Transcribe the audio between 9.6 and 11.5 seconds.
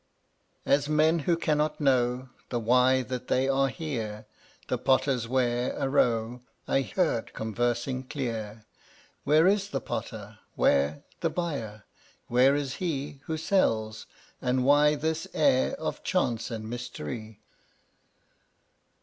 the Potter? Where The